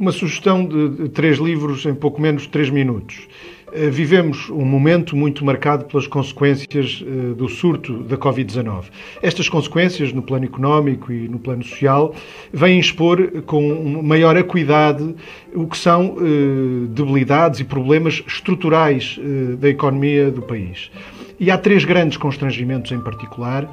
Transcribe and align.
uma 0.00 0.12
sugestão 0.12 0.64
de 0.64 1.10
três 1.10 1.36
livros 1.36 1.84
em 1.84 1.94
pouco 1.94 2.22
menos 2.22 2.44
de 2.44 2.48
três 2.48 2.70
minutos. 2.70 3.28
Eh, 3.70 3.90
vivemos 3.90 4.48
um 4.48 4.64
momento 4.64 5.14
muito 5.14 5.44
marcado 5.44 5.84
pelas 5.84 6.06
consequências 6.06 7.04
eh, 7.06 7.34
do 7.34 7.46
surto 7.50 7.98
da 8.04 8.16
Covid-19. 8.16 8.84
Estas 9.20 9.46
consequências, 9.46 10.10
no 10.10 10.22
plano 10.22 10.46
económico 10.46 11.12
e 11.12 11.28
no 11.28 11.38
plano 11.38 11.62
social, 11.62 12.14
vêm 12.50 12.80
expor 12.80 13.42
com 13.42 14.02
maior 14.02 14.38
acuidade 14.38 15.14
o 15.54 15.66
que 15.66 15.76
são 15.76 16.16
eh, 16.18 16.86
debilidades 16.88 17.60
e 17.60 17.64
problemas 17.64 18.24
estruturais 18.26 19.20
da 19.58 19.68
economia 19.68 20.30
do 20.30 20.40
país. 20.40 20.90
E 21.38 21.50
há 21.50 21.56
três 21.56 21.84
grandes 21.84 22.18
constrangimentos 22.18 22.92
em 22.92 23.00
particular 23.00 23.66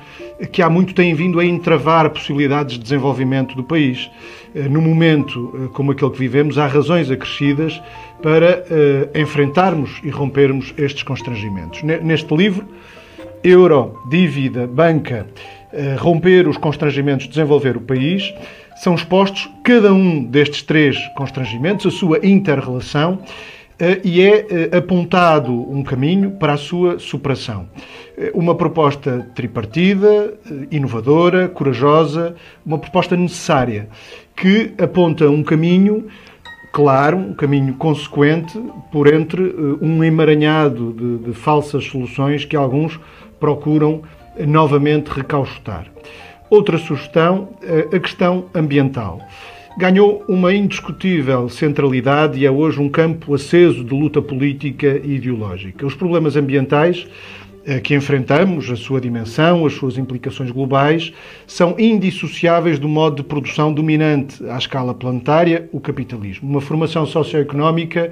que 0.54 0.62
há 0.62 0.70
muito 0.70 0.94
têm 0.94 1.14
vindo 1.14 1.38
a 1.38 1.46
entravar 1.46 2.10
possibilidades 2.10 2.78
de 2.78 2.84
desenvolvimento 2.84 3.56
do 3.56 3.64
país. 3.64 4.10
No 4.70 4.82
momento 4.82 5.70
como 5.74 5.92
aquele 5.92 6.12
que 6.12 6.20
vivemos, 6.20 6.58
há 6.58 6.66
razões 6.66 7.12
acrescidas 7.12 7.82
para 8.24 8.64
uh, 8.64 9.20
enfrentarmos 9.20 10.00
e 10.04 10.10
rompermos 10.10 10.74
estes 10.78 11.04
constrangimentos. 11.04 11.84
Neste 11.84 12.36
livro, 12.36 12.66
Euro, 13.44 14.00
Dívida, 14.10 14.66
Banca, 14.66 15.28
Romper 16.00 16.48
os 16.48 16.58
Constrangimentos, 16.58 17.28
Desenvolver 17.28 17.78
o 17.78 17.82
País, 17.82 18.34
são 18.78 18.96
expostos 18.96 19.50
cada 19.64 19.94
um 19.94 20.24
destes 20.24 20.62
três 20.62 20.98
constrangimentos, 21.16 21.86
a 21.86 21.92
sua 21.92 22.26
inter-relação, 22.26 23.20
e 24.04 24.22
é 24.22 24.76
apontado 24.76 25.52
um 25.54 25.84
caminho 25.84 26.32
para 26.32 26.54
a 26.54 26.58
sua 26.58 26.98
superação. 26.98 27.70
Uma 28.34 28.56
proposta 28.56 29.28
tripartida, 29.36 30.34
inovadora, 30.72 31.48
corajosa, 31.48 32.36
uma 32.66 32.80
proposta 32.80 33.16
necessária, 33.16 33.88
que 34.36 34.74
aponta 34.80 35.30
um 35.30 35.44
caminho 35.44 36.08
claro, 36.72 37.18
um 37.18 37.34
caminho 37.34 37.74
consequente 37.76 38.60
por 38.92 39.12
entre 39.12 39.42
um 39.82 40.04
emaranhado 40.04 40.94
de, 40.94 41.26
de, 41.26 41.34
falsas 41.34 41.86
soluções 41.86 42.46
que 42.46 42.56
alguns 42.56 43.00
procuram 43.40 44.02
novamente 44.48 45.08
recauchutar. 45.08 45.88
Outra 46.50 46.78
sugestão, 46.78 47.50
a 47.92 48.00
questão 48.00 48.46
ambiental. 48.54 49.20
Ganhou 49.78 50.26
uma 50.28 50.52
indiscutível 50.52 51.48
centralidade 51.50 52.40
e 52.40 52.48
é 52.48 52.50
hoje 52.50 52.82
um 52.82 52.90
campo 52.90 53.36
aceso 53.36 53.84
de 53.84 53.94
luta 53.94 54.20
política 54.20 55.00
e 55.04 55.18
ideológica. 55.18 55.86
Os 55.86 55.94
problemas 55.94 56.36
ambientais 56.36 57.06
eh, 57.64 57.80
que 57.80 57.94
enfrentamos, 57.94 58.72
a 58.72 58.76
sua 58.76 59.00
dimensão, 59.00 59.68
as 59.68 59.74
suas 59.74 60.00
implicações 60.00 60.50
globais, 60.50 61.14
são 61.46 61.76
indissociáveis 61.78 62.80
do 62.80 62.88
modo 62.88 63.18
de 63.18 63.24
produção 63.24 63.72
dominante 63.72 64.44
à 64.50 64.58
escala 64.58 64.96
planetária, 64.96 65.70
o 65.72 65.80
capitalismo. 65.80 66.50
Uma 66.50 66.60
formação 66.60 67.06
socioeconómica 67.06 68.12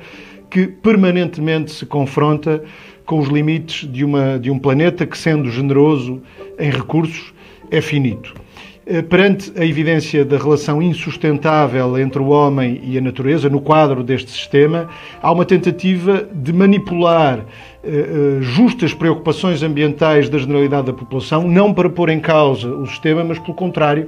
que 0.52 0.68
permanentemente 0.68 1.72
se 1.72 1.88
confronta 1.88 2.64
com 3.08 3.18
os 3.18 3.28
limites 3.28 3.92
de, 3.92 4.06
uma, 4.06 4.38
de 4.38 4.52
um 4.52 4.60
planeta 4.60 5.04
que, 5.04 5.18
sendo 5.18 5.50
generoso 5.50 6.22
em 6.60 6.70
recursos, 6.70 7.34
é 7.72 7.82
finito. 7.82 8.45
Eh, 8.88 9.02
perante 9.02 9.52
a 9.60 9.66
evidência 9.66 10.24
da 10.24 10.38
relação 10.38 10.80
insustentável 10.80 11.98
entre 11.98 12.22
o 12.22 12.28
homem 12.28 12.80
e 12.84 12.96
a 13.00 13.02
natureza, 13.02 13.50
no 13.50 13.60
quadro 13.60 14.04
deste 14.04 14.30
sistema, 14.30 14.88
há 15.20 15.32
uma 15.32 15.44
tentativa 15.44 16.30
de 16.32 16.54
manipular 16.54 17.40
eh, 17.84 17.90
eh, 17.90 18.42
justas 18.42 18.94
preocupações 18.94 19.64
ambientais 19.64 20.30
da 20.30 20.38
generalidade 20.38 20.86
da 20.86 20.94
população, 20.94 21.48
não 21.48 21.74
para 21.74 21.90
pôr 21.90 22.10
em 22.10 22.20
causa 22.20 22.68
o 22.68 22.86
sistema, 22.86 23.24
mas 23.24 23.40
pelo 23.40 23.56
contrário, 23.56 24.08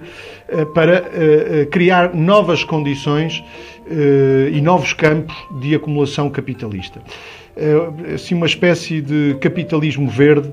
para 0.73 1.03
criar 1.69 2.15
novas 2.15 2.63
condições 2.63 3.43
e 4.51 4.61
novos 4.61 4.93
campos 4.93 5.35
de 5.59 5.75
acumulação 5.75 6.29
capitalista. 6.29 7.01
Assim, 8.15 8.33
uma 8.33 8.45
espécie 8.45 9.01
de 9.01 9.35
capitalismo 9.41 10.07
verde 10.07 10.49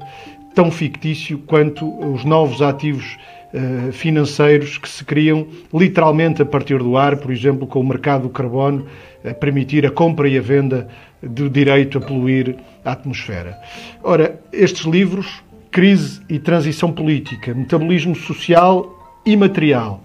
tão 0.54 0.70
fictício 0.70 1.38
quanto 1.38 1.86
os 2.12 2.24
novos 2.24 2.62
ativos 2.62 3.18
eh, 3.52 3.92
financeiros 3.92 4.78
que 4.78 4.88
se 4.88 5.04
criam 5.04 5.46
literalmente 5.72 6.42
a 6.42 6.44
partir 6.44 6.78
do 6.78 6.96
ar, 6.96 7.16
por 7.16 7.30
exemplo, 7.30 7.66
com 7.66 7.80
o 7.80 7.86
mercado 7.86 8.22
do 8.22 8.28
carbono 8.28 8.86
a 9.24 9.32
permitir 9.32 9.86
a 9.86 9.90
compra 9.90 10.28
e 10.28 10.36
a 10.36 10.42
venda 10.42 10.88
do 11.22 11.48
direito 11.48 11.98
a 11.98 12.00
poluir 12.00 12.56
a 12.84 12.92
atmosfera. 12.92 13.56
Ora, 14.02 14.40
estes 14.52 14.84
livros, 14.84 15.42
Crise 15.70 16.20
e 16.28 16.38
Transição 16.38 16.92
Política, 16.92 17.54
Metabolismo 17.54 18.14
Social 18.14 19.20
e 19.24 19.36
Material 19.36 20.00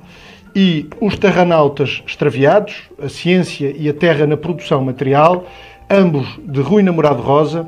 e 0.55 0.87
Os 0.99 1.17
Terranautas 1.17 2.03
Extraviados, 2.07 2.75
A 3.01 3.09
Ciência 3.09 3.73
e 3.77 3.89
a 3.89 3.93
Terra 3.93 4.25
na 4.25 4.37
Produção 4.37 4.83
Material, 4.83 5.47
ambos 5.89 6.27
de 6.43 6.61
Rui 6.61 6.81
Namorado 6.81 7.21
Rosa, 7.21 7.67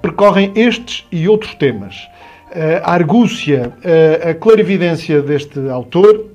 percorrem 0.00 0.52
estes 0.54 1.06
e 1.10 1.28
outros 1.28 1.54
temas 1.54 1.96
a 2.82 2.92
argúcia, 2.92 3.72
a 4.30 4.34
clarividência 4.34 5.20
deste 5.20 5.58
autor 5.68 6.34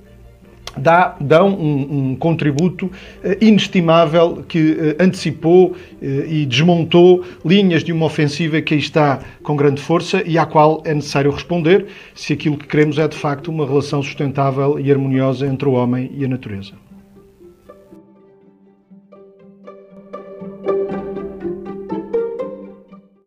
dá, 0.79 1.15
dão 1.19 1.49
um, 1.49 2.11
um 2.11 2.15
contributo 2.15 2.91
eh, 3.23 3.37
inestimável 3.41 4.43
que 4.47 4.77
eh, 4.79 5.03
antecipou 5.03 5.75
eh, 6.01 6.25
e 6.27 6.45
desmontou 6.45 7.23
linhas 7.45 7.83
de 7.83 7.91
uma 7.91 8.05
ofensiva 8.05 8.61
que 8.61 8.73
aí 8.73 8.79
está 8.79 9.19
com 9.43 9.55
grande 9.55 9.81
força 9.81 10.23
e 10.25 10.37
à 10.37 10.45
qual 10.45 10.81
é 10.85 10.93
necessário 10.93 11.31
responder 11.31 11.87
se 12.15 12.33
aquilo 12.33 12.57
que 12.57 12.67
queremos 12.67 12.97
é 12.97 13.07
de 13.07 13.17
facto 13.17 13.49
uma 13.49 13.65
relação 13.65 14.01
sustentável 14.01 14.79
e 14.79 14.91
harmoniosa 14.91 15.45
entre 15.45 15.67
o 15.67 15.73
homem 15.73 16.11
e 16.15 16.25
a 16.25 16.27
natureza. 16.27 16.88